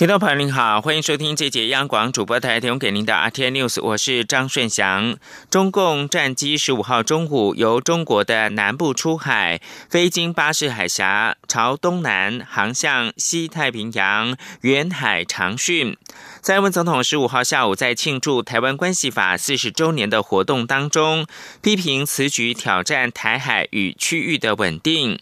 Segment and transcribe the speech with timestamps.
[0.00, 5.18] 听众朋友您好，欢迎收听这节央广主播台提供给您的 RTI News，我是张顺祥。
[5.50, 9.60] 中共战机十五号中午由中国的南部出海，
[9.90, 15.94] 飞经巴士海峡，朝东南航向西太平洋远海长训。
[16.40, 21.26] 蔡英文总统十五号下午在庆祝台湾关系法四十周年的活动当中，
[21.60, 25.20] 批评此举挑战台海与区域的稳定。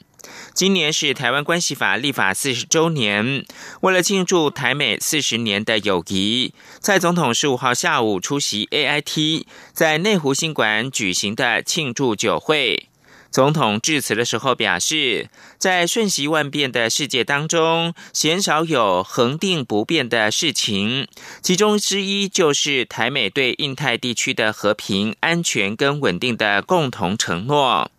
[0.58, 3.44] 今年是台湾关系法立法四十周年，
[3.82, 12.88] 为了庆祝台美四十年的友谊，蔡总统十五号下午出席 AIT 在内湖新馆举行的庆祝酒会。
[13.30, 21.06] 总统致辞的时候表示，在瞬息万变的世界当中，鲜少有恒定不变的事情，
[21.40, 27.92] 其中之一就是台美对印太地区的和平、安全跟稳定的共同承诺。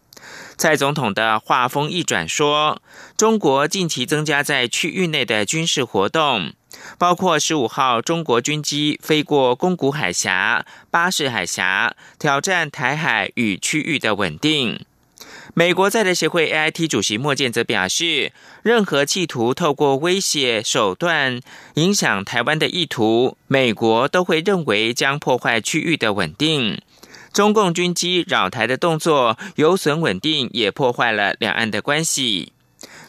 [0.59, 2.81] 蔡总统的话锋一转说，
[3.15, 6.51] 中国近期增加在区域内的军事活动，
[6.97, 14.85] 包括十五号中国军机飞过宫古海峡、巴士海峡，挑战台海与区域的稳定。
[15.53, 21.39] 美国在台协会 AIT 主席莫健则表示，任何企图透过威胁手段
[21.75, 26.81] 影响台湾的意图，美国都会认为将破坏区域的稳定。
[27.33, 32.53] 中共军机扰台的动作有损稳定，也破坏了两岸的关系。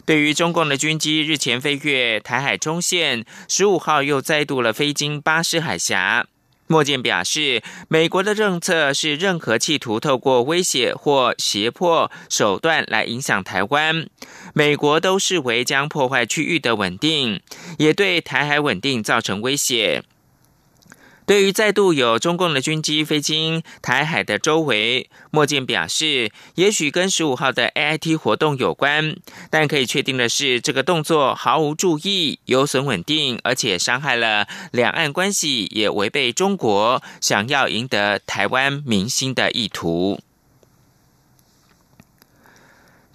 [0.05, 6.25] 对于中共的军机日前飞越台海中线，十五号又再度了飞经巴士海峡，
[6.67, 14.07] 莫健表示，美国的政策是任何企图透过威胁或胁迫手段来影响台湾，
[14.53, 17.41] 美国都视为将破坏区域的稳定，
[17.77, 20.03] 也对台海稳定造成威胁。
[21.25, 29.15] 对于再度有中共的军机飞经台海的周围，莫健表示，也许跟十五号的 AIT 活动有关，
[29.49, 40.19] 但可以确定的是，这个动作毫无注意，有损稳定，而且伤害了两岸关系，也违背中国想要赢得台湾民心的意图。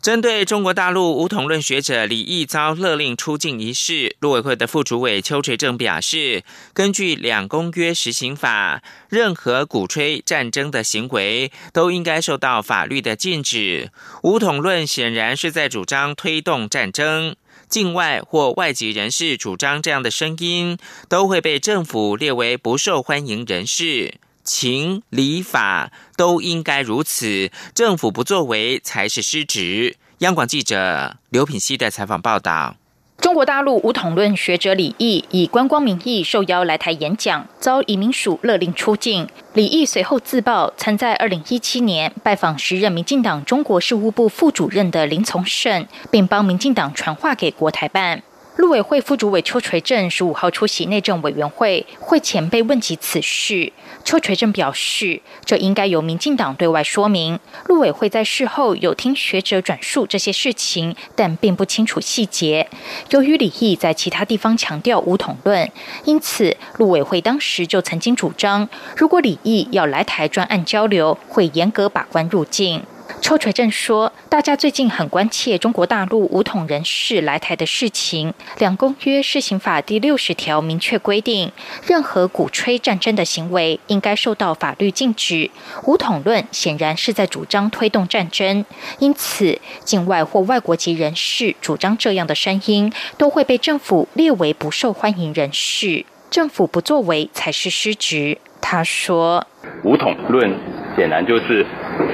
[0.06, 13.90] 针对中国大陆武统论学者李毅遭勒令出境一事，陆委会的副主委邱垂正表示，根据两公约实行法，任何鼓吹战争的行为都应该受到法律的禁止。
[14.22, 17.34] 武统论显然是在主张推动战争，
[17.68, 20.78] 境外或外籍人士主张这样的声音，
[21.08, 24.14] 都会被政府列为不受欢迎人士。
[24.46, 29.96] 情理法都应该如此，政府不作为才是失职。
[30.18, 32.76] 央广记者刘品熙的采访报道：
[33.18, 39.28] 中国大陆武统论学者李毅以观光名义受邀来台演讲，遭移民署勒令出境。
[39.54, 48.22] 李毅随后自曝，曾在二零一七年拜访时任民进党中国事务部副主任的林从胜，并帮民进党传话给国台办。
[48.56, 53.70] 陆委会副主委邱垂正十五号出席内政委员会会前被问及此事，
[54.02, 57.38] 邱垂正表示，这应该由民进党对外说明。
[57.66, 62.68] 陆委会在事后有听学者转述这些事情，但并不清楚细节。
[63.10, 65.70] 由于李毅在其他地方强调武统论，
[66.04, 72.82] 因此陆委会当时就曾经主张，如果李毅要来台专案交流，会严格把关入境。
[73.20, 78.32] 邱垂正说：“大家最近很关切中国大陆武统人士来台的事情。
[78.58, 81.50] 两公约施行法第六十条明确规定，
[81.86, 85.50] 任何鼓吹战争的行为应该受到法律禁止。
[85.84, 88.64] 武统论显然是在主张推动战争，
[88.98, 96.04] 因此境外或外国籍人士主张这样的声音，都会被政府列为不受欢迎人士。
[96.30, 99.46] 政府不作为才是失职。”他说
[99.84, 100.52] ：“武统论
[100.96, 101.64] 显然就是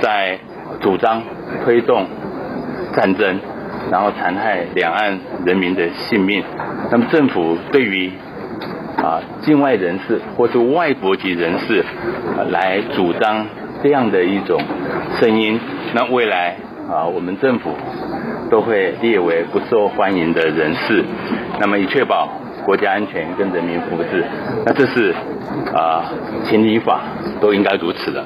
[0.03, 0.39] 在。”
[0.83, 1.23] 主张
[1.65, 2.05] 推动
[2.95, 3.39] 战争，
[3.91, 6.43] 然后残害两岸人民的性命。
[6.91, 8.11] 那么政府对于
[8.97, 11.85] 啊境外人士或是外国籍人士
[12.51, 13.47] 来主张
[13.83, 14.61] 这样的一种
[15.21, 15.59] 声音，
[15.95, 16.57] 那未来
[16.91, 17.71] 啊我们政府
[18.51, 21.05] 都会列为不受欢迎的人士。
[21.61, 22.29] 那么以确保
[22.65, 24.23] 国家安全跟人民福祉，
[24.67, 25.15] 那这是
[25.75, 26.13] 啊
[26.45, 27.03] 情理法
[27.41, 28.25] 都应该如此的。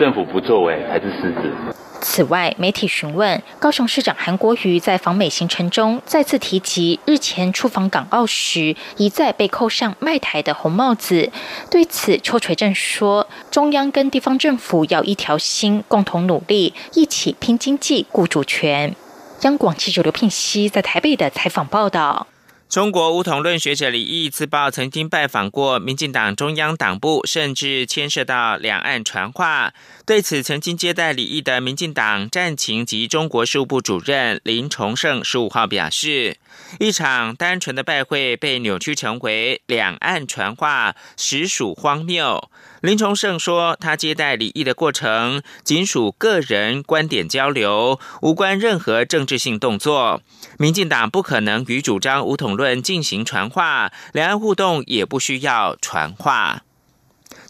[0.00, 1.77] 政府不作为才是失职。
[2.00, 11.30] 此外，媒体询问高雄市长韩国瑜在访美行程中再次提及日前出访港澳时一再被扣上卖台的红帽子。
[11.70, 18.94] 对此，邱垂正说：“中央跟地方政府要一条心，共同努力，一起拼经济、顾主权。”
[19.42, 22.26] 央广记者刘聘熙在台北的采访报道。
[22.68, 29.72] 中国梧桐论学者李毅自曝曾经拜访过民进党中央党部，甚至牵涉到两岸传话。
[30.04, 36.36] 对此，曾经接待李毅的民进党战情及中国事务部主任林崇胜十五号表示，
[36.78, 42.50] 一场单纯的拜会被扭曲成为两岸传话，实属荒谬。
[42.80, 50.22] 林崇盛说：“他接待李毅的过程仅属个人观点交流，无关任何政治性动作。
[50.58, 56.62] 民进党不可能与主张武统论进行传话，两岸互动也不需要传话。”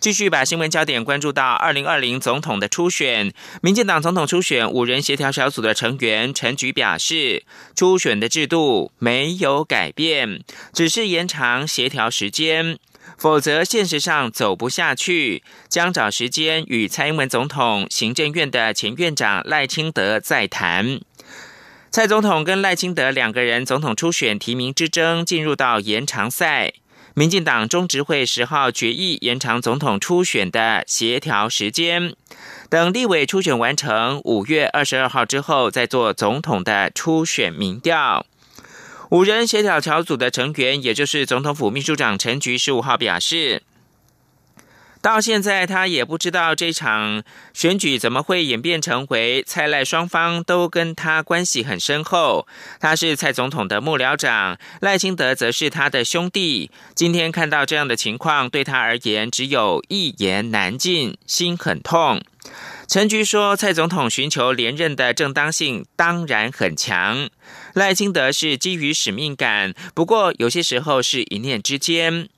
[0.00, 7.42] 继续把新闻焦点关注到二零二零总统的初选，民进党总统初选五人协调小组的成员陈菊表示，
[7.74, 12.78] 初选的制度没有改变，只是延长协调时间。
[13.16, 21.00] 否则，现实上走不下去，将找时间与蔡英文总统、行政院的前院长赖清德再谈。
[21.90, 26.74] 蔡总统跟赖清德两个人总统初选提名之争进入到延长赛，
[27.18, 32.14] 民进党中执会十号决议延长总统初选的协调时间，
[32.70, 38.24] 等立委初选完成，五月二十二号之后再做总统的初选民调。
[39.10, 43.64] 五人协调小组的成员，也就是总统府秘书长陈菊，十五号表示，
[45.00, 47.22] 到现在他也不知道这场
[47.54, 52.46] 选举怎么会演变成为蔡赖双方都跟他关系很深厚。
[52.80, 56.70] 他是蔡总统的幕僚长，赖清德则是他的兄弟。
[56.94, 62.20] 今天看到这样的情况，对他而言只有一言难尽，心很痛。
[62.86, 67.28] 陈菊说：“蔡总统寻求连任的正当性当然很强，
[67.74, 72.30] 赖清德是基于使命感，不过有些时候是一念之间。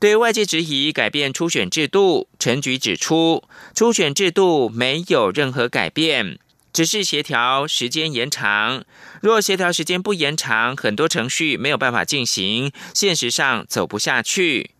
[0.00, 3.44] 对外界质疑改变初选制度，陈菊指出，
[3.74, 6.38] 初选制度没有任何改变，
[6.72, 8.82] 只是协调时间延长。
[9.20, 14.70] 若协调时间不延长，很多程序没有办法进行，现实上走不下去。”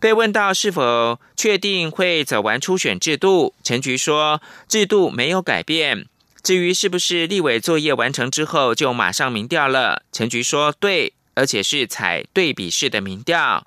[0.00, 6.04] 被问到是否确定会走完初选制度，陈菊说制度没有改变。
[6.42, 13.66] 至于是不是立委作业完成之后就马上民调了，陈菊说对，而且是采对比式的民调。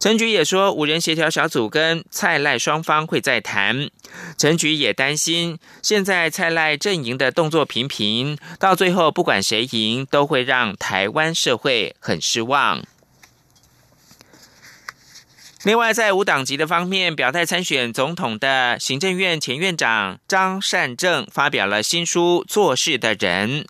[0.00, 3.90] 陈菊也说五人协调小组跟蔡赖双方会再谈。
[4.38, 12.82] 陈菊也担心现在蔡赖阵营的动作频频，到最后不管谁赢，都会让台湾社会很失望。
[15.64, 23.64] 另外，在无党籍的方面，表态参选总统的行政院前院长张善政发表了新书《做事的人》。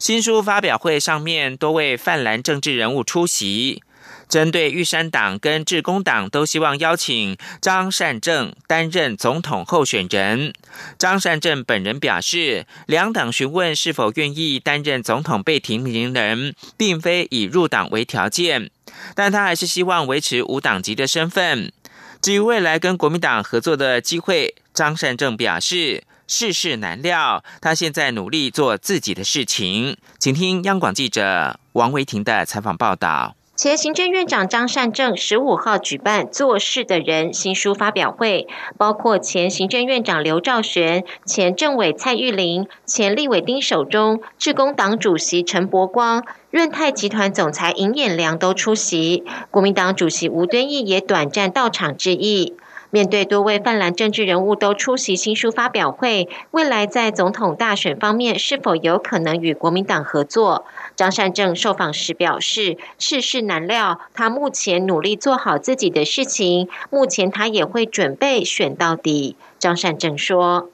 [0.00, 3.84] 新书发表会上面，多位泛蓝政治人物出席。
[4.28, 10.52] 针对玉山党跟致公党都希望邀请张善政担任总统候选人。
[10.98, 18.70] 张善政本人表示，两党询问是否愿意担任总统被提名人，并非以入党为条件，
[19.14, 21.72] 但他还是希望维持无党籍的身份。
[22.20, 29.96] 至于未来跟国民党合作的机会，张善政表示世事难料，他现在努力做自己的事情。
[30.18, 33.36] 请听央广记者王维婷的采访报道。
[33.56, 52.52] 前行政院长张善政十五号举办《做事的人》新书发表会，包括前行政院长刘兆玄、前政委蔡玉林、前立委丁守中、致公党主席陈伯光、润泰集团总裁尹衍良都出席，国民党主席吴敦义也短暂到场致意。
[52.90, 60.64] 面对多位泛蓝政治人物都出席新书发表会，未来在总统大选方面是否有可能与国民党合作？
[60.94, 70.68] 张善政受访时表示：“世事难料，他目前努力做好自己的事情，目前他也会准备选到底。”张善政说：“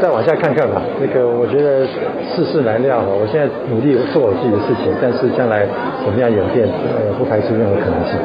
[0.00, 1.86] 再往下看看吧，那个我觉得
[2.34, 5.66] 世事难料，我现在努力做我自己的事情，但是将来
[6.04, 8.16] 怎么样演变，呃，不排除任何可能性。”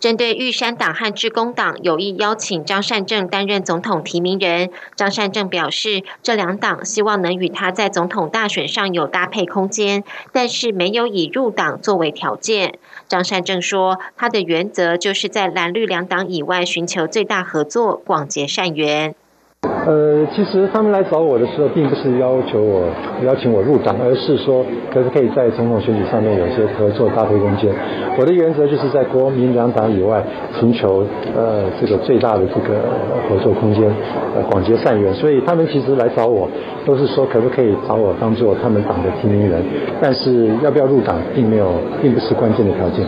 [0.00, 12.78] 针对玉山党和致公党有意邀请张善政担任总统提名人，张善政表示，这两党希望能与他在总统大选上有搭配空间，但是没有以入党作为条件。
[13.08, 19.16] 张善政说，他的原则就是在蓝绿两党以外寻求最大合作，广结善缘。
[19.62, 22.82] 呃，其实他们来找我的时候，并不是要求我
[23.24, 27.72] 邀请我入党，而是说可不可以在总统选举上面有些合作搭配空间。
[28.18, 30.22] 我的原则就是在国民两党以外
[30.60, 32.80] 寻求呃这个最大的这个
[33.28, 33.90] 合作空间，
[34.36, 35.12] 呃广结善缘。
[35.14, 36.48] 所以他们其实来找我，
[36.84, 39.62] 都是说可不可以找我当做他们党的提名人，
[40.00, 41.72] 但是要不要入党，并没有，
[42.02, 43.06] 并不是关键的条件。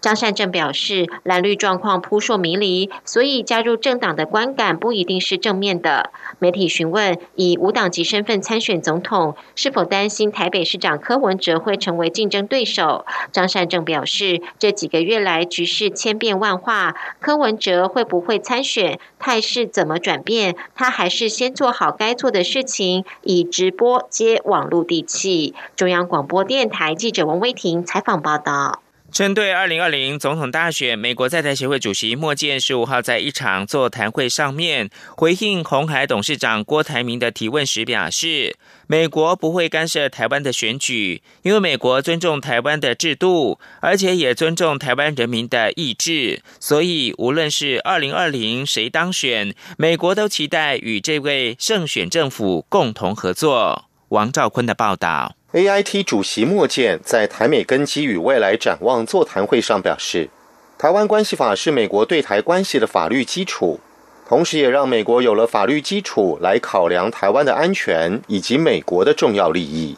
[0.00, 6.10] 张善政表示，蓝绿状况扑朔迷离，所以加入政党的观感不一定是正面的。
[6.38, 13.04] 媒体询问以无党籍身份参选总统，是否担心台北市长柯文哲会成为竞争对手？
[13.30, 25.54] 张善政表示，这几个月来局势千变万化，柯文哲会不会参选，态势怎么转变，他还是先做好该做的事情，以直播接网络地气。
[25.76, 28.80] 中央广播电台记者王威婷采访报道。
[29.12, 53.86] 针对二零二零总统大选，美国在台协会主席莫健十五号在一场座谈会上面回应红海董事长郭台铭的提问时表示，美国不会干涉台湾的选举，因为美国尊重台湾的制度，而且也尊重台湾人民的意志，所以无论是二零二零谁当选，美国都期待与这位胜选政府共同合作。
[54.10, 55.34] 王兆坤的报道。
[55.52, 60.30] A I T 主席莫健在台美根基与未来展望座谈会上表示，
[60.78, 63.80] 台湾关系法是美国对台关系的法律基础，
[64.28, 69.96] 同时也让美国有了法律基础来考量台湾的安全以及美国的重要利益。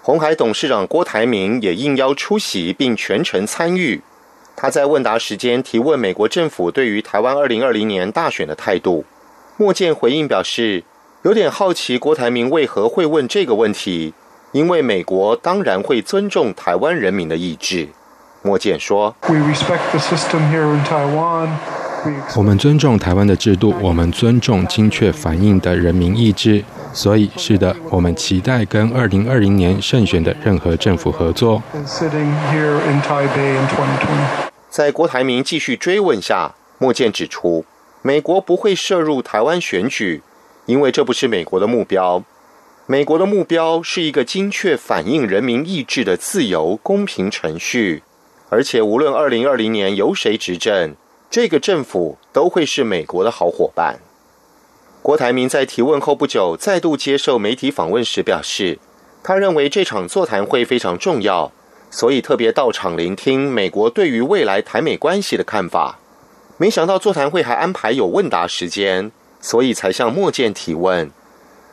[0.00, 4.00] 红海董事长郭台铭也应邀出席并全程参与。
[4.56, 9.04] 他在问答时间提问美国政府对于台湾二零二零年大选的态度，
[9.58, 10.84] 莫健回应表示。
[11.24, 14.12] 有点好奇，郭台铭为何会问这个问题？
[14.52, 17.88] 因为美国当然会尊重台湾人民的意志。
[18.42, 19.16] 莫健说
[22.36, 26.62] ：“我们尊重台湾的制度，我们尊重精确反映的人民意志。
[26.92, 31.62] 所以，是的，我们期待跟二零二零年胜选的任何政府合作。”
[34.68, 37.64] 在郭台铭继续追问下，莫健指出，
[38.02, 40.22] 美国不会涉入台湾选举。
[40.66, 42.22] 因为这不是美国的目标，
[42.86, 48.02] 美国的目标是一个精确反映人民意志的自由公平程序，
[48.48, 50.94] 而且无论二零二零年由谁执政，
[51.30, 54.00] 这个政府都会是美国的好伙伴。
[55.02, 58.78] 郭台铭在提问后不久再度接受媒体访问时表示，
[59.22, 61.52] 他认为这场座谈会非常重要，
[61.90, 65.98] 所以特别到场聆听美国对于未来台美关系的看法。
[66.56, 69.12] 没想到座谈会还安排有问答时间。
[69.44, 71.10] 所以才向莫健提问，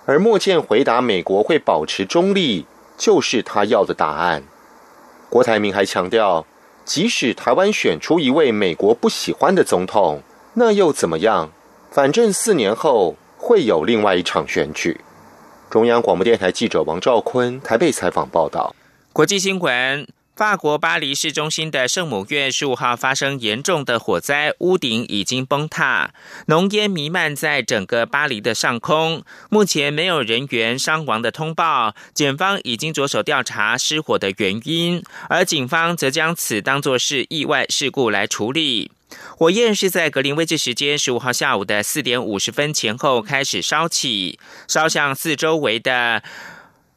[0.06, 2.66] 而莫健回答：“美国会保持中立，
[2.98, 4.44] 就是他要的答案。”
[5.32, 6.46] 郭台铭还强调，
[6.84, 10.22] 即使台湾选出一位美国不喜欢的总统，
[10.56, 11.50] 那又怎么样？
[11.90, 15.00] 反正四年后会有另外一场选举。
[15.70, 18.76] 中央广播电台记者王兆坤台北采访报道。
[19.14, 20.21] 国际新闻。
[20.42, 26.16] 法国巴黎市中心的圣母院十五号发生严重的火灾，屋顶已经崩塌，
[26.48, 29.24] 浓烟弥漫在整个巴黎的上空。
[29.52, 38.90] 目前没有人员伤亡的通报，检方已经着手调查失火的原因，而警方则将此当作是意外事故来处理。
[39.38, 46.24] 火焰是在格林威治时间十五号下午的四点五十分前后开始烧起，烧向四周围的。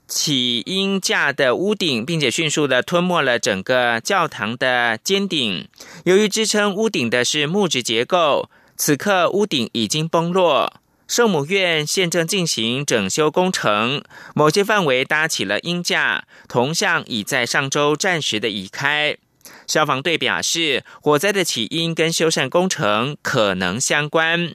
[0.06, 5.68] 起因架的屋顶，并且迅速的吞没了整个教堂的尖顶。
[6.04, 10.74] 由于支撑屋顶的是木质结构，此刻屋顶已经崩落。
[11.06, 14.02] 圣母院现正进行整修工程，
[14.34, 19.16] 某些范围搭起了鹰架，铜像已在上周暂时的移开。
[19.66, 24.54] 消防队表示，火灾的起因跟修缮工程可能相关。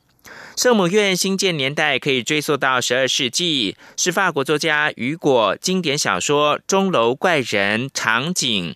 [0.61, 8.75] 圣母院兴建年代可以追溯到十二世纪，是法国作家雨果经典小说《钟楼怪人》场景。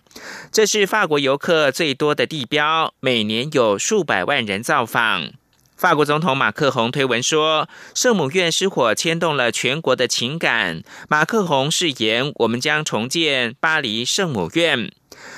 [0.50, 5.32] 这是法国游客最多的地标，每年有数百万人造访。
[5.76, 14.90] 法国总统马克宏推文说：“圣母院失火牵动了全国的情感。”马克宏誓言：“我们将重建巴黎圣母院。”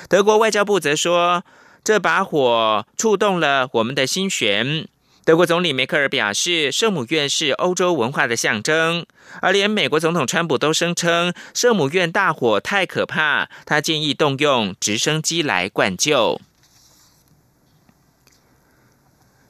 [0.07, 1.43] 德国外交部则说
[1.83, 4.87] ：“这把火触动了我们的心弦。”
[5.27, 9.05] 德国总理梅克尔表示，圣母院是欧洲文化的象征，
[9.41, 16.39] 而连美国总统川普都声称圣母院大火太可怕，他建议动用直升机来灌救。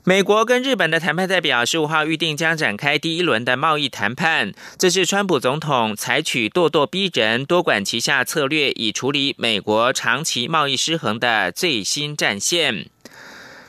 [0.04, 12.90] 美国跟日本的谈判代表十五号预定将展开第一轮的贸易谈判，这是川普总统采取咄咄逼人、多管齐下策略，以处理美国长期贸易失衡的最新战线。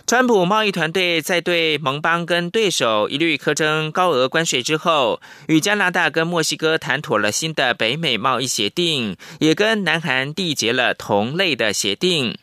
[0.08, 12.38] 川普贸易团队在对盟邦跟对手一律苛征高额关税之后，与加拿大跟墨西哥谈妥了新的北美贸易协定，也跟南韩缔结了同类的协定。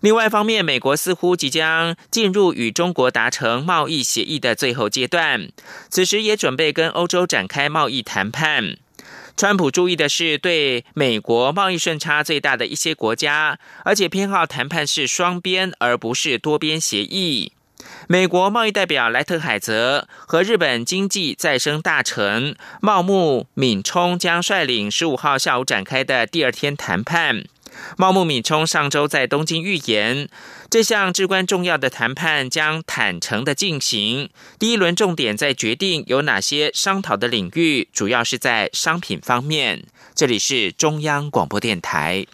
[0.00, 5.48] 另外一方面，美国似乎即将进入与中国达成贸易协议的最后阶段，
[5.88, 8.76] 此时也准备跟欧洲展开贸易谈判。
[9.40, 17.54] 川普注意的是对美国贸易顺差最大的一些国家，而且偏好谈判是双边而不是多边协议。
[18.06, 27.44] 美国贸易代表莱特海泽和日本经济再生大臣茂木敏充将率领十五号下午展开的第二天谈判。
[27.96, 30.28] 茂木敏充上周在东京预言，
[30.68, 34.30] 这项至关重要的谈判将坦诚的进行。
[34.58, 39.84] 第一轮重点在决定有哪些商讨的领域，主要是在商品方面。
[40.14, 42.26] 这里是中央广播电台。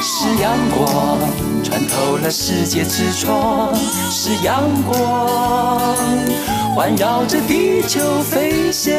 [0.00, 1.18] 是阳光
[1.62, 3.74] 穿透了世界之窗，
[4.10, 5.96] 是阳光
[6.74, 8.92] 环绕着地球飞翔。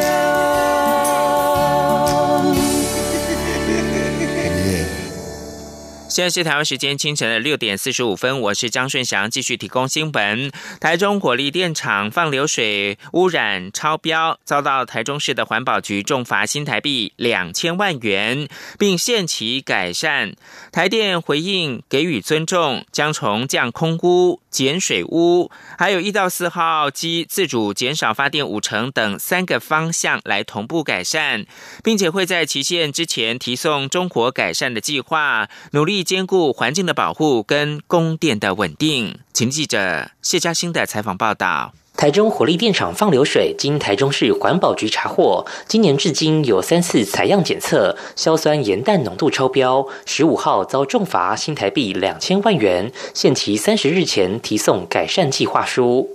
[6.10, 10.50] 现在是台湾时间清晨的六点四十五分，我是张顺祥，继续提供新闻。
[10.80, 20.34] 台中火力电厂放流水污染超标，遭到台中市的环保局重罚新台币两千万元，并限期改善。
[20.72, 31.46] 台电回应给予尊重，将从降空污、减水污，还有一到四号机自主减少发电五成等三个方向来同步改善，
[31.82, 36.04] 并且会在期限之前提送中国改善的计划，努力。
[36.10, 41.72] 兼顾环境的保护跟供电的稳定，请记者谢嘉欣的采访报道。
[42.00, 49.86] 台中火力电厂放流水，经台中市环保局查获，今年至今有三次采样检测，硝酸盐氮浓度超标。
[50.06, 56.08] 十五号遭重罚新台币两千万元，限期三十日前提送改善计划书。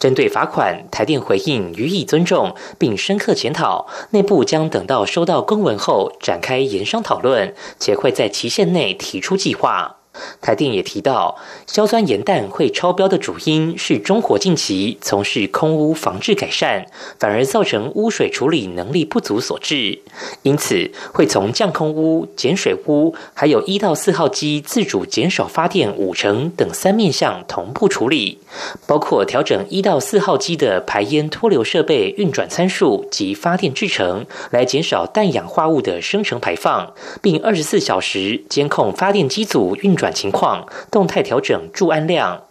[0.00, 9.97] 针对罚款，台电回应予以尊重，并深刻检讨，内部将等到收到公文后展开研商讨论，且会在期限内提出计划。
[10.40, 16.86] 台电也提到，硝酸盐氮会超标的主因是中火近期从事空污防治改善，
[17.18, 19.98] 反而造成污水处理能力不足所致。
[20.42, 28.38] 因此，会从降空污、减水污，还有一到四号机自主减少发电五成等三面向同步处理，
[28.86, 40.07] 包括调整一到四号机的排烟脱硫设备运转参数及发电制程，来减少氮氧化物的生成排放，并二十四小时监控发电机组运转。
[40.12, 42.42] 情况动态调整注氨量，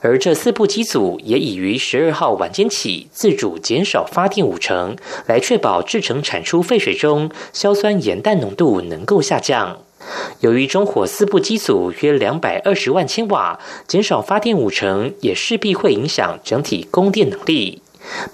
[0.00, 4.96] 而这四部机组也已于十二号晚间起自主减少发电五成，
[5.26, 9.78] 来确保制成产出废水中硝酸盐氮浓度能够下降。
[10.40, 17.80] 由于中火四部机组约两百二十万千瓦，减少发电五成，也势必会影响整体供电能力。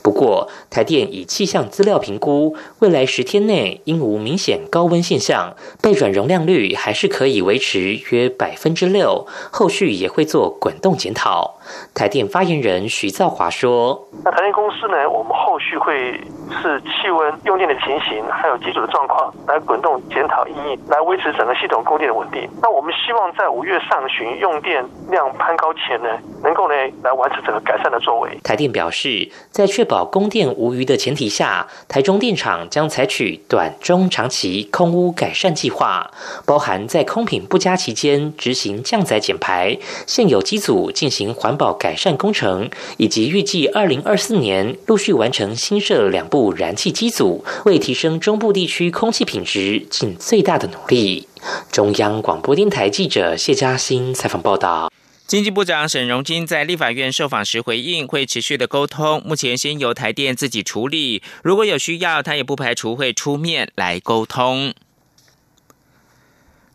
[0.03, 9.27] 不过，台电以气象资料评估，未来十天内应无明显高温现象，备转容量率还是可以维持约百分之六。
[9.51, 11.60] 后续也会做滚动检讨。
[11.95, 15.09] 台电发言人徐兆华说：“那台电公司呢？
[15.09, 16.19] 我们后续会
[16.63, 22.49] 是气温、用电的情形，还有机组的状况，来滚动检讨意义，来维持整个系统供电的稳定。
[22.63, 26.09] 那我们希望在五月上旬用电量攀高前呢，
[26.43, 36.11] 能够呢来完成整个改善的作为。”台电表示，在确保供电无虞的前提下，台中电厂将采取短、中、长期空污改善计划，
[36.47, 41.51] 包含在空品不佳期间执行降载减排，现有机组进行环。
[41.61, 51.29] 保改善工程，以及预计二零二四年陆续完成新设两部燃气机组，为提升中部地区空气品质尽最大的努力。
[51.71, 54.91] 中央广播电台记者谢嘉欣采访报道。
[55.27, 64.73] 经济部长沈荣金在立法院受访时回应，会持续的沟通，目前先由台电自己处理，如果有需要，他也不排除会出面来沟通。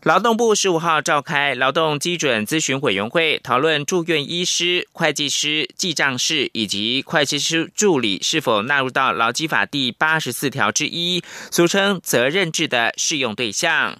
[0.06, 13.98] 劳动部十五号召开劳动基准咨询委员会，讨论住院医师、会计师、记账师以及会计师助理是否纳入到劳基法第八十四条之一，俗称责任制的适用对象。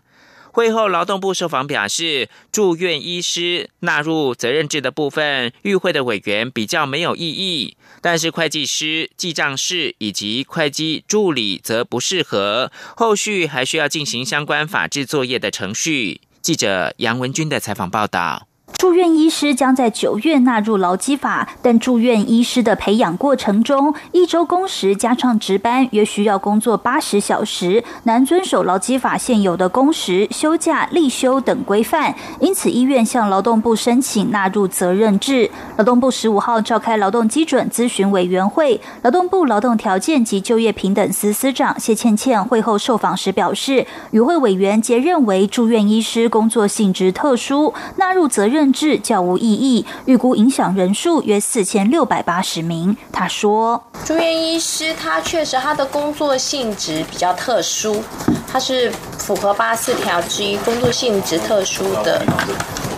[0.57, 7.77] 会后，劳动部受访表示，住院医师纳入责任制的部分，与会的委员比较没有异议。
[8.01, 16.23] 但是，会计师、记账师以及会计助理则不适合，后续还需要进行相关法制作业的程序。
[16.40, 18.49] 记者杨文军的采访报道。
[18.72, 32.14] 住院医师将在九月纳入劳基法，但住院医师的培养过程中，一周工时加上值班，约需要工作八十小时，难遵守劳基法现有的工时、休假、例休等规范。
[32.40, 35.48] 因此，医院向劳动部申请纳入责任制。
[35.76, 48.56] 劳动部十五号召开劳动基准咨询委员会，劳动部劳动条件及就业平等司司长谢倩倩会后受访时表示，与会委员皆认为住院医师工作性质特殊，纳入责任。
[48.57, 52.97] 任制较无意义，预估影响人数约四千六百八十名。
[53.12, 58.03] 他说：“住院医师他确实他的工作性质比较特殊，
[58.51, 62.25] 他是符合八四条之一工作性质特殊的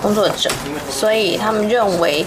[0.01, 0.49] 工作者，
[0.89, 2.25] 所以他们认为。”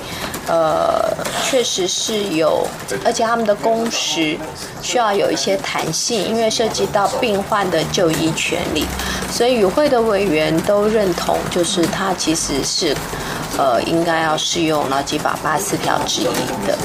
[0.47, 1.15] 呃，
[1.47, 2.67] 确实是有，
[3.05, 4.35] 而且他们的工时
[4.81, 8.83] 需要有一些弹性，因为涉及到病患的就医权利，
[9.31, 12.93] 所以与会的委员都认同，就是他其实是，
[13.61, 16.25] 呃，应该要适用劳基法八四条之一
[16.65, 16.75] 的。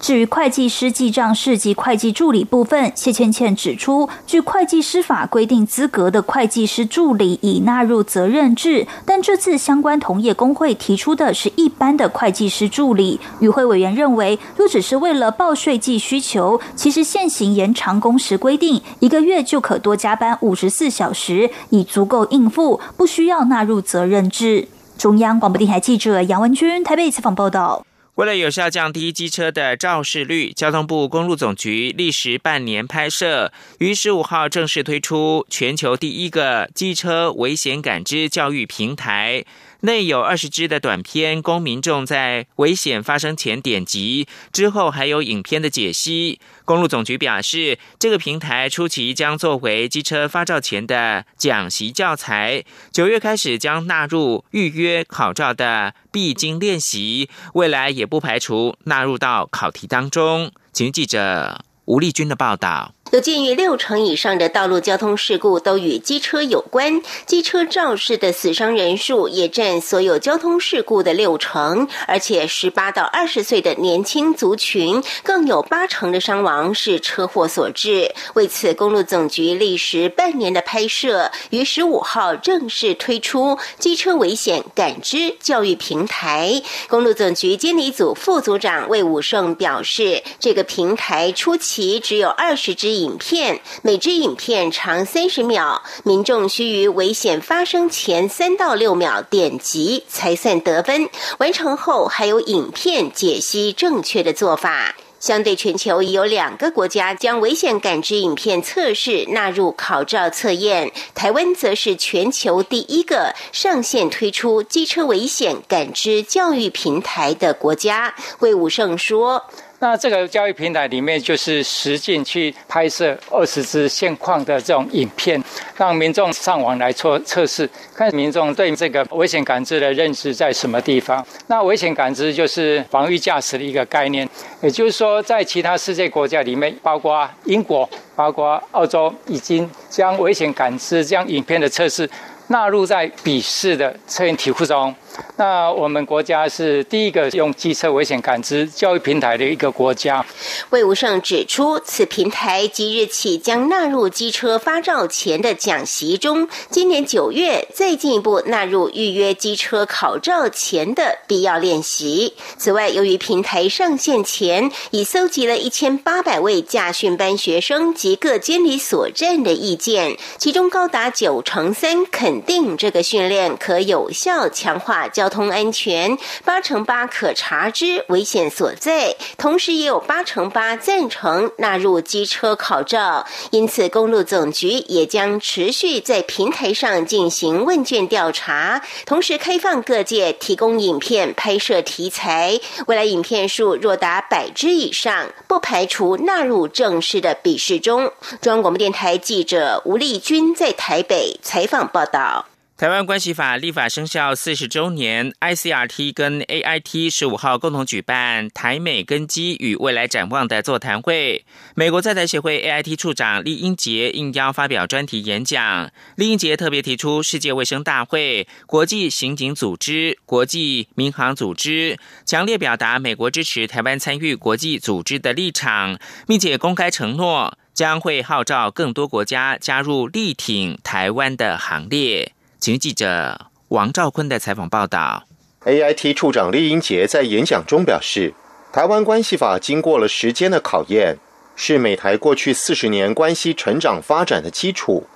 [0.00, 13.20] 至于会计师记账室及会计助理部分，谢倩倩指出，据会计师法规定资格的会计师助理已纳入责任制，但这次相关同业工会提出的是一般的会计师助理。
[13.38, 24.66] 与会委员认为，若只是为了报税季需求，其实现行延长工时规定，一个月就可多加班五十四小时，已足够应付，不需要纳入责任制。
[25.02, 27.84] 中央广播电台记者杨文君台北采访报道。
[28.14, 39.44] 为了有效降低机车的肇事率，交通部公路总局历时半年拍摄，于十五号正式推出全球第一个机车危险感知教育平台。
[39.82, 46.40] 内有二十支的短片，供民众在危险发生前点击，之后还有影片的解析。
[46.64, 60.52] 公路总局表示，这个平台初期将作为机车发照前的讲习教材，九月开始将纳入预约考照的必经练习，未来也不排除纳入到考题当中。
[60.72, 62.94] 请记者吴丽君的报道。
[63.12, 78.14] 有鉴于六成以上的道路交通事故都与机车有关，机车肇事的死伤人数也占所有交通事故的六成，而且十八到二十岁的年轻族群更有八成的伤亡是车祸所致。
[78.32, 86.62] 为此，公路总局历时半年的拍摄，于十五号正式推出机车危险感知教育平台。
[86.88, 93.01] 公路总局监理组副组长魏武胜表示，这个平台初期只有二十只。
[93.02, 101.08] 影片每支影片长三十秒，民众需于危险发生前三到六秒点击才算得分。
[101.38, 104.94] 完成后还有影片解析正确的做法。
[105.18, 118.14] 相对全球已有两个国家将危险感知影片测试纳入考照测验，台湾则是全球第一个上线推出机车危险感知教育平台的国家。
[118.40, 119.44] 魏武胜说。
[119.82, 125.42] 那这个交易平台里面就是实境去拍摄二十支现况的这种影片，
[125.76, 131.26] 让民众上网来做测试，看民众对这个危险感知的认知在什么地方。
[131.48, 134.26] 那危险感知就是防御驾驶的一个概念，
[134.62, 142.08] 也就是说，在其他世界国家里面，包括英国、包括澳洲，已经将危险感知这样影片的测试
[142.46, 144.94] 纳入在笔试的测验题库中。
[145.36, 150.24] 那我们国家是第一个用机车危险感知教育平台的一个国家。
[150.70, 162.34] 魏无胜指出，此平台即日起将纳入机车发照前的讲习中，今年九月再进一步纳入预约机车考照前的必要练习。
[162.56, 175.01] 此外，由于平台上线前已搜集了一千八百位驾训班学生及各监理所站的意见，其中高达九成三肯定这个训练可有效强化。
[175.08, 183.26] 交通安全八成八可查知危险所在，同时也有八成八赞成纳入机车考照。
[183.50, 192.60] 因此，公路总局也将持续在平台上进行问卷调查，同时开放各界提供影片拍摄题材。
[192.86, 198.12] 未来影片数若达百支以上，不排除纳入正式的笔试中。
[198.40, 202.51] 中央广播电台记者吴丽君在台北采访报道。
[202.74, 211.44] 台湾关系法立法生效四十周年，ICRT 跟 AIT 十五号共同举办台美根基与未来展望的座谈会。
[211.76, 215.92] 美国在台协会 AIT 处长厉英杰应邀发表专题演讲。
[216.16, 232.32] 厉英杰特别提出世界卫生大会、国际刑警组织、国际民航组织，强烈表达美国支持台湾参与国际组织的立场，并且公开承诺将会号召更多国家加入力挺台湾的行列。
[232.62, 235.24] 请记者王兆坤的采访报道。
[235.64, 238.34] AIT 处长厉英杰在演讲中表示，
[238.72, 241.16] 台湾关系法经过了时间的考验，
[241.56, 245.08] 是美台过去四十年关系成长发展的基础。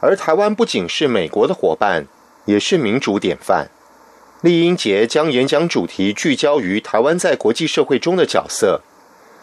[0.00, 2.06] 而台湾不仅是美国的伙伴，
[2.44, 3.70] 也是民主典范。
[4.42, 8.82] 厉英杰将演讲主题聚焦于台湾在国际社会中的角色。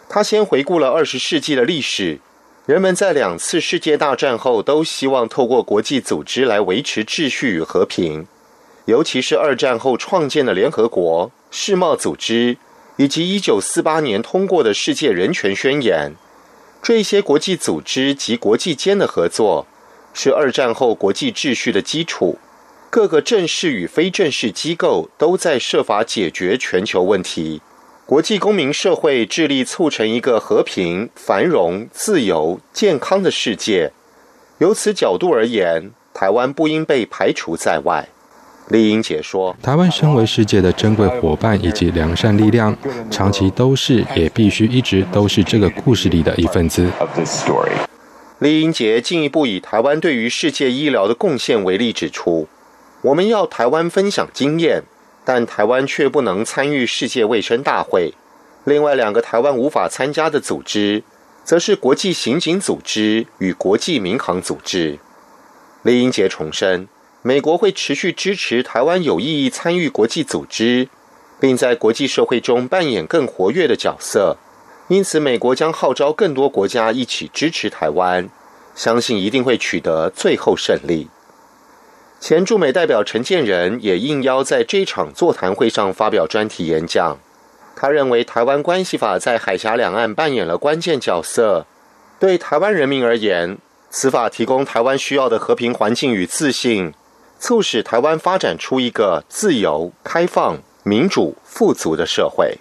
[0.08, 2.20] 他先回顾了二十世纪的历史。
[2.68, 8.26] 人们在两次世界大战后都希望透过国际组织来维持秩序与和平，
[8.84, 12.58] 尤其是二战后创建的联合国、世贸组织，
[12.98, 16.12] 以及一九四八年通过的世界人权宣言。
[16.82, 19.66] 这些国际组织及国际间的合作，
[20.12, 22.38] 是二战后国际秩序的基础。
[22.90, 27.62] 各个正式与非正式机构都在设法解决全球问题。
[28.08, 33.92] 国际公民社会致力促成一个和平、繁荣、自由、健康的世界。
[34.60, 38.08] 由此角度而言，台湾不应被排除在外。
[38.68, 42.74] 丽英姐说：“台湾身为世界的珍贵伙伴以及良善力量，
[43.10, 46.90] 长期都是，也必须一直都是这个故事里的一份子。”
[48.40, 52.48] 丽英杰进一步以台湾对于世界医疗的贡献为例，指出
[53.02, 54.84] ：“我们要台湾分享经验，
[55.28, 58.14] 但台湾却不能参与世界卫生大会。
[58.64, 61.02] 另外两个台湾无法参加的组织，
[61.44, 64.98] 则是国际刑警组织与国际民航组织。”
[65.84, 66.88] 李英杰重申。
[67.20, 70.88] 美国会持续支持台湾有意义参与国际组织，
[71.38, 74.38] 并在国际社会中扮演更活跃的角色。
[74.86, 78.30] 因此，美国将号召更多国家一起支持台湾，
[78.74, 81.08] 相信一定会取得最后胜利。
[82.20, 87.18] 前驻美代表陈建仁也应邀在这场座谈会上发表专题演讲。
[87.76, 91.64] 他认为，台湾关系法在海峡两岸扮演了关键角色。
[92.18, 96.92] 对台湾人民而言，此法提供台湾需要的和平环境与自信。
[97.38, 102.58] 促使台湾发展出一个自由、开放、民主、富足的社会。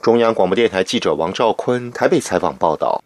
[0.00, 3.02] 中央广播电台记者王兆坤台北采访报道。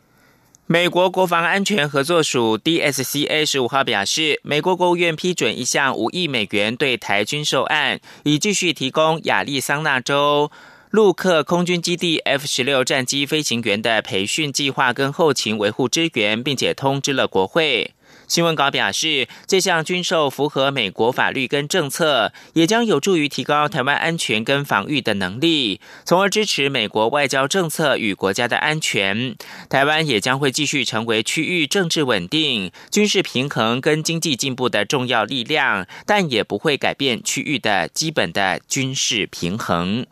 [0.73, 10.53] 美国国防安全合作署 （DSCA） 十五号表示，美国国务院批准一项五亿美元对台军售案，以继续提供亚利桑那州
[10.91, 17.91] 陆克空军基地 F 十六战机飞行员的培训计划跟后勤维护支援，并且通知了国会。
[18.31, 29.35] 新闻稿表示，这项军售符合美国法律跟政策，也将有助于提高台湾安全跟防御的能力，从而支持美国外交政策与国家的安全。
[29.69, 40.07] 台湾也将会继续成为区域政治稳定、军事平衡跟经济进步的重要力量，但也不会改变区域的基本的军事平衡。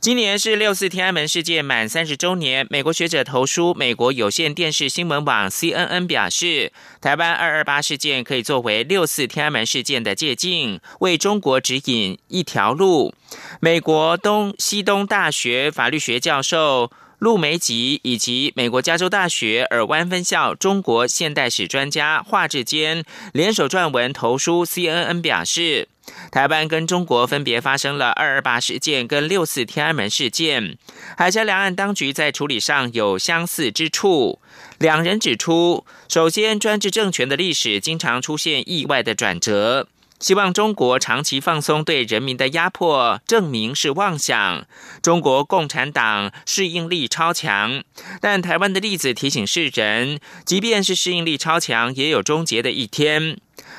[0.00, 13.12] 今年是六四天安门事件满三十周年，美国学者投书美国有线电视新闻网 CNN 表示，台湾二二八事件可以作为六四天安门事件的借鉴，为中国指引一条路。
[13.60, 16.90] 美国东西东大学法律学教授。
[17.20, 23.04] 陆梅吉以及美国加州大学尔湾分校中国现代史专家华志坚
[23.34, 25.86] 联手撰文投书 CNN 表示，
[26.32, 30.78] 台湾跟中国分别发生了二二八事件跟六四天安门事件，
[31.18, 34.38] 海峡两岸当局在处理上有相似之处。
[34.78, 39.86] 两人指出，首先专制政权的历史经常出现意外的转折。
[40.20, 44.66] 希望中国长期放松对人民的压迫，证明是妄想。
[45.02, 47.82] 中国共产党适应力超强，
[48.20, 53.38] 但台湾的例子提醒世人，即便是适应力超强，也有终结的一天。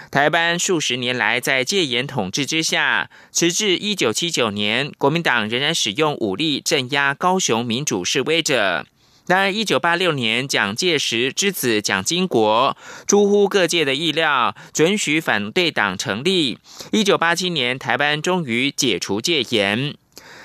[0.10, 8.88] 台湾数十年来在戒严统治之下，直至一九七九年，国民党仍然使用武力镇压高雄民主示威者。
[9.32, 12.76] 然而，一九八六年，蒋介石之子蒋经国
[13.08, 16.60] 出乎各界的意料，准许反对党成立。
[16.92, 19.96] 一九八七年，台湾终于解除戒严。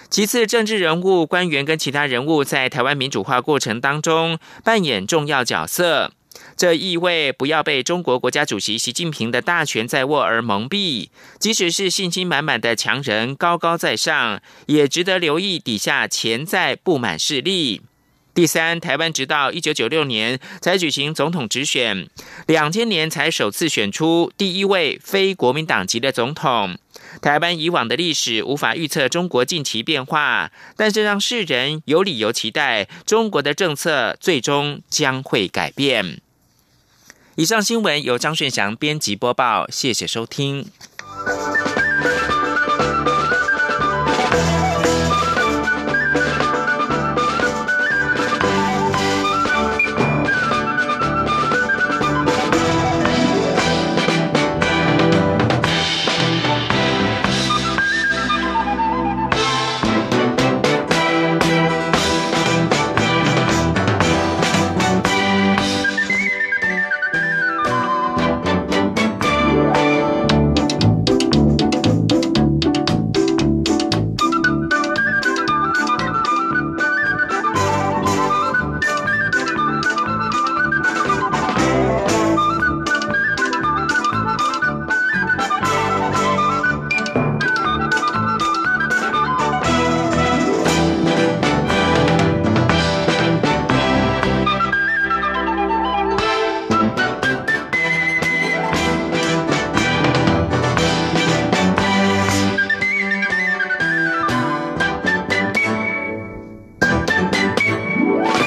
[0.09, 6.13] 其次，政治人物、官员跟其他人物在台湾民主化过程当中扮演重要角色，
[6.57, 11.09] 这意味不要被中国国家主席习近平的大权在握而蒙蔽。
[11.41, 17.81] 即使是信心满满的强人高高在上，也值得留意底下潜在不满势力。
[18.37, 22.07] 第三，台湾直到一九九六年才举行总统直选，
[22.47, 26.77] 两千年才首次选出第一位非国民党籍的总统。
[27.23, 36.21] 台湾以往的历史无法预测中国近期变化，但是让世人有理由期待中国的政策最终将会改变。
[37.37, 40.67] 以上新闻由张顺祥编辑播报，谢谢收听。